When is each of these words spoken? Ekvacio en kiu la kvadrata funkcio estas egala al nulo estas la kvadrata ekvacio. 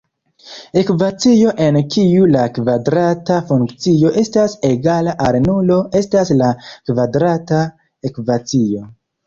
Ekvacio 0.81 1.51
en 1.65 1.77
kiu 1.95 2.23
la 2.35 2.45
kvadrata 2.55 3.37
funkcio 3.51 4.13
estas 4.23 4.57
egala 4.71 5.15
al 5.29 5.39
nulo 5.47 5.79
estas 6.03 6.35
la 6.43 6.51
kvadrata 6.73 7.63
ekvacio. 8.13 8.87